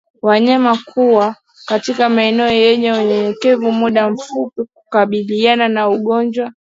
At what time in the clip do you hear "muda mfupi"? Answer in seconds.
3.71-4.61